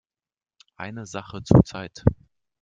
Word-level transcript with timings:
Eine 0.77 1.05
Sache 1.05 1.43
zur 1.43 1.63
Zeit. 1.63 2.03